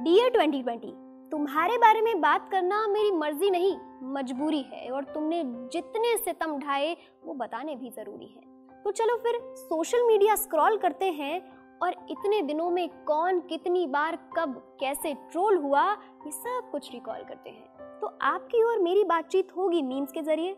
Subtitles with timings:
[0.00, 0.92] Dear 2020
[1.32, 3.74] तुम्हारे बारे में बात करना मेरी मर्ज़ी नहीं,
[4.12, 5.42] मजबूरी है और तुमने
[5.72, 11.10] जितने सितम ढाए, वो बताने भी ज़रूरी है। तो चलो फिर सोशल मीडिया स्क्रॉल करते
[11.12, 11.40] हैं
[11.82, 17.22] और इतने दिनों में कौन कितनी बार कब, कैसे ट्रोल हुआ, ये सब कुछ रिकॉल
[17.24, 20.56] करते हैं। तो आपकी और मेरी बातचीत होगी मीम्स के ज़रिए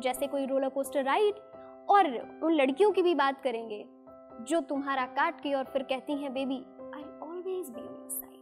[0.00, 1.34] जैसे कोई रोलर कोस्टर राइड
[1.88, 2.10] और
[2.42, 3.84] उन लड़कियों की भी बात करेंगे,
[4.42, 8.33] जो तुम्हारा काट के और फिर कहती हैं baby I always be your side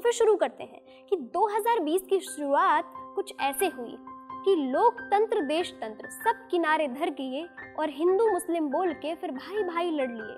[0.00, 3.96] फिर शुरू करते हैं कि 2020 की शुरुआत कुछ ऐसे हुई
[4.44, 9.62] कि लोकतंत्र देश तंत्र सब किनारे धर किए और हिंदू, मुस्लिम बोल के फिर भाई
[9.62, 10.36] भाई लड़ लिए।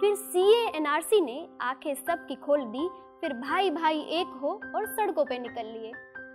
[0.00, 2.88] फिर सी एनआरसी ने आँखें सबकी खोल दी,
[3.20, 5.92] फिर भाई भाई एक हो और सड़कों पे निकल लिए।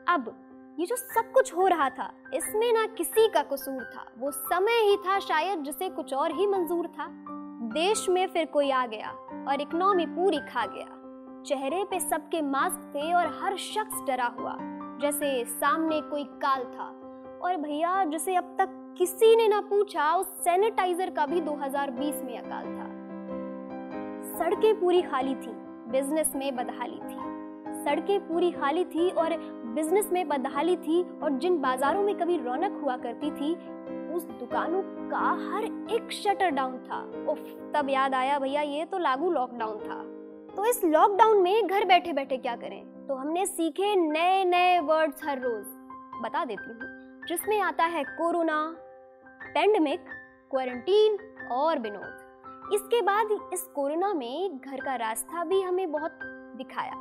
[0.08, 0.42] अब
[0.80, 4.82] ये जो सब कुछ हो रहा था, इसमें ना किसी का कसूर था। वो समय
[4.90, 7.08] ही था शायद जिसे कुछ और ही मंजूर था।
[7.74, 9.10] देश में फिर कोई आ गया
[9.48, 11.02] और इकोनॉमी पूरी खा गया।
[11.46, 14.58] चेहरे पे सबके मास्क थे और हर शख्स डरा हुआ,
[15.02, 16.88] जैसे सामने कोई काल था।
[17.44, 22.40] और भैया, जिसे अब तक किसी ने ना पूछा, उस सैनिटाइजर का भी 2020 में
[22.40, 22.88] अकाल था।
[24.40, 25.52] सड़कें पूरी खाली थी,
[25.92, 27.36] बिज़नेस में बदहाली थी।
[27.84, 32.82] सड़कें पूरी खाली थी और बिज़नेस में बदहाली थी और जिन बाजारों में कभी रौनक
[32.84, 33.54] हुआ करती थी,
[34.14, 38.98] उस दुकानों का हर एक शटर डाउन था। उफ, तब याद आया भैया, ये तो
[38.98, 40.15] लागू लॉकडाउन था।
[40.56, 42.84] तो इस लॉकडाउन में घर बैठे बैठे क्या करें?
[43.08, 45.66] तो हमने सीखे नए नए वर्ड्स हर रोज।
[46.24, 48.60] बता देती हूँ, जिसमें आता है कोरोना
[49.46, 50.06] पेंडेमिक
[50.52, 51.18] क्वारंटीन
[51.52, 56.20] और विनोद। इसके बाद इस कोरोना में घर का रास्ता भी हमें बहुत
[56.58, 56.96] दिखाया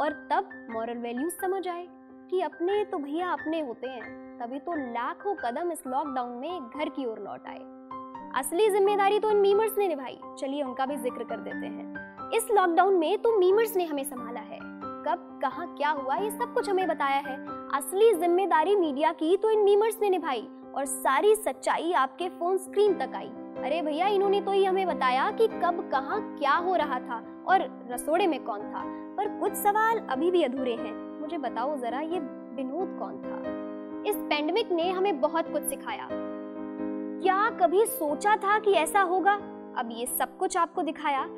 [0.00, 1.86] और तब मॉरल वैल्यूज़ समझ आए
[2.30, 6.88] कि अपने तो भैया अपने होते हैं, तभी तो लाखों कदम इस लॉकडाउन में घर
[6.88, 7.60] की ओर लौट आए।
[8.40, 12.48] असली ज़िम्मेदारी तो इन मीमर्स ने निभाई। चलिए उनका भी ज़िक्र कर देते हैं। इस
[12.52, 14.58] लॉकडाउन में तो मीमर्स ने हमें संभाला है।
[15.06, 17.36] कब, कहाँ, क्या हुआ, ये सब कुछ हमें बताया है।
[17.74, 22.94] असली ज़िम्मेदारी मीडिया की तो इन मीमर्स ने निभाई और सारी सच्चाई आपके फ़ोन स्क्रीन
[22.94, 23.28] तक आई।
[23.64, 27.86] अरे भैया, इन्होंने तो ही हमें बताया कि कब, कहाँ, क्या हो रहा था और
[27.90, 28.82] रसोड़े में कौन था।
[29.16, 32.18] पर कुछ सवाल अभी भी अधूरे हैं। मुझे बताओ जरा, ये
[32.56, 33.66] विनोद कौन था?
[34.10, 36.08] इस पेंडेमिक ने हमें बहुत कुछ सिखाया।
[37.22, 39.32] क्या कभी सोचा था कि ऐसा होगा?
[39.76, 41.28] अब ये सब कुछ आपको दिखाया।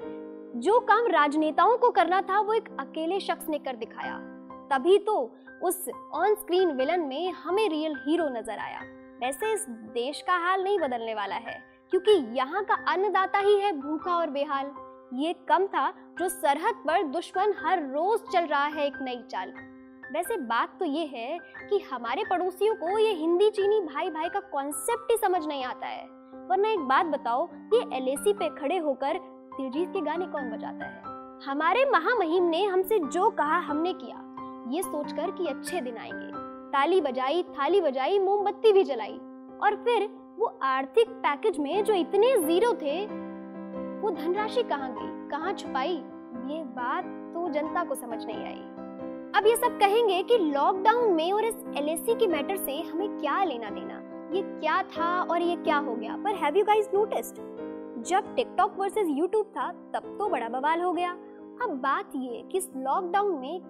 [0.56, 4.18] जो काम राजनेताओं को करना था, वो एक अकेले शख्स ने कर दिखाया।
[4.70, 5.14] तभी तो
[5.62, 8.80] उस ऑन स्क्रीन विलन में हमें रियल हीरो नज़र आया।
[9.20, 11.58] वैसे इस देश का हाल नहीं बदलने वाला है,
[11.92, 14.70] क्योंकि यहाँ का अन्नदाता ही है भूखा और बेहाल।
[15.14, 19.52] ये कम था जो सरहद पर दुश्मन हर रोज चल रहा है एक नई चाल।
[20.12, 21.38] वैसे बात तो ये है
[21.70, 25.86] कि हमारे पड़ोसियों को ये हिंदी चीनी भाई भाई का कॉन्सेप्ट ही समझ नहीं आता
[25.86, 26.06] है।
[26.48, 29.18] वरना एक बात बताओ, ये एल पे खड़े होकर
[29.60, 31.02] दिलजीत के गाने कौन बजाता है?
[31.46, 34.34] हमारे महामहिम ने हमसे जो कहा, हमने किया।
[34.68, 36.32] ये सोचकर कि अच्छे दिन आएँगे।
[36.72, 39.20] ताली बजाई, थाली बजाई, मोमबत्ती भी जलाई।
[39.62, 43.06] और फिर वो आर्थिक पैकेज में जो इतने ज़ीरो थे,
[44.00, 45.28] वो धनराशि कहाँ गई?
[45.28, 45.94] कहाँ छुपाई?
[46.54, 48.62] ये बात तो जनता को समझ नहीं आई।
[49.40, 53.44] अब ये सब कहेंगे कि लॉकडाउन में और इस एल के मैटर से हमें क्या
[53.44, 53.94] लेना देना?
[54.36, 56.16] ये क्या था और ये क्या हो गया?
[56.16, 57.57] पर हैव यू गाइस नोटिस्ड
[57.98, 61.10] जब टिकटॉक वर्सेस यूट्यूब था, तब तो बड़ा बवाल हो गया।
[61.62, 63.60] अब बात ये कि इस लॉकडाउन में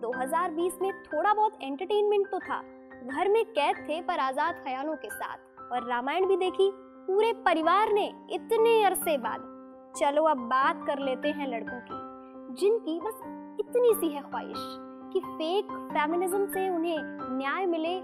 [0.00, 2.60] 2020 में थोड़ा बहुत एंटरटेनमेंट तो था।
[3.06, 6.70] घर में कैद थे पर आज़ाद ख्यालों के साथ। और रामायण भी देखी,
[7.06, 9.52] पूरे परिवार ने इतने अरसे बाद।
[9.96, 13.20] चलो अब बात कर लेते हैं लड़कों की, जिनकी बस
[13.60, 14.58] इतनी सी है ख्वाहिश
[15.12, 16.98] कि फेक फेमिनिज्म से उन्हें
[17.38, 17.94] न्याय मिले,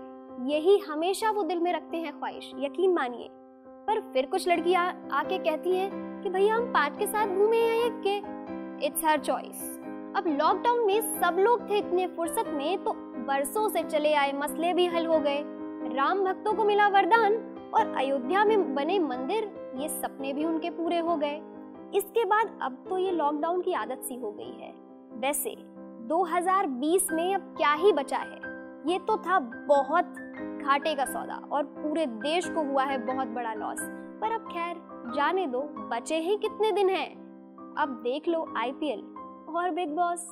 [0.52, 3.28] यही हमेशा वो दिल में रखते हैं ख्वाहिश। यकीन मानिए
[3.86, 5.90] पर फिर कुछ लड़कियाँ आके कहती हैं
[6.22, 8.16] कि भैया हम पार्ट के साथ घूमे या एक के?
[8.86, 9.62] इट्स हर चॉइस
[10.16, 12.92] अब लॉकडाउन में सब लोग थे इतने फुर्सत में तो
[13.26, 15.42] बरसों से चले आए, मसले भी हल हो गए।
[15.94, 17.34] राम भक्तों को मिला वरदान
[17.74, 21.40] और अयोध्या में बने मंदिर, ये सपने भी उनके पूरे हो गए।
[21.94, 24.72] इसके बाद अब तो ये लॉकडाउन की आदत सी हो गई है।
[25.20, 25.54] वैसे
[26.08, 28.40] 2020 में अब क्या ही बचा है?
[28.86, 29.38] ये तो था
[29.68, 30.14] बहुत
[30.62, 33.78] घाटे का सौदा और पूरे देश को हुआ है बहुत बड़ा लॉस
[34.20, 34.76] पर अब खैर,
[35.14, 37.08] जाने दो, बचे ही कितने दिन हैं?
[37.78, 39.00] अब देख लो आईपीएल
[39.56, 40.26] और बिग बॉस